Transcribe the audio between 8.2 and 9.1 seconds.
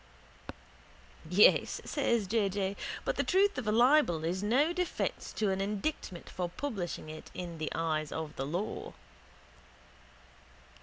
the law.